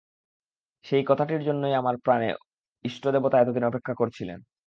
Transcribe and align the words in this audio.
সেই 0.85 1.03
কথাটির 1.05 1.41
জন্যেই 1.43 1.73
আমার 1.73 1.95
প্রাণে 1.97 2.29
আমার 2.29 2.39
ইষ্টদেবতা 2.85 3.35
এত 3.39 3.49
দিন 3.49 3.63
অপেক্ষা 3.63 3.93
করছিলেন। 3.93 4.39